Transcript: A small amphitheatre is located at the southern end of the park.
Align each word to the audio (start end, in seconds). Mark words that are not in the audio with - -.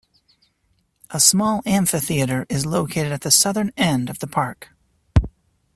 A 1.11 1.19
small 1.19 1.61
amphitheatre 1.63 2.47
is 2.49 2.65
located 2.65 3.11
at 3.11 3.21
the 3.21 3.29
southern 3.29 3.71
end 3.77 4.09
of 4.09 4.17
the 4.17 4.25
park. 4.25 4.69